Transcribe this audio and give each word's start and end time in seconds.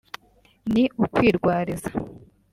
Ni 0.73 0.83
ukwirwariza 1.03 1.89